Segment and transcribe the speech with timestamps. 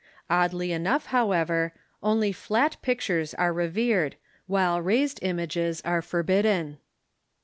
[0.31, 4.15] Oddly enough, however, only flat pictures are revered,
[4.47, 6.79] while raised images are forbidden.